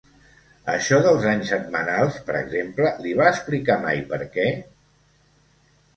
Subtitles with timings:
[0.75, 4.51] Això dels anys setmanals, per exemple, li va explicar mai per què?